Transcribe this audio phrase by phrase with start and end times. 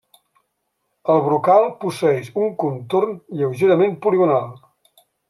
[1.15, 3.13] El brocal posseeix un contorn
[3.43, 4.49] lleugerament poligonal.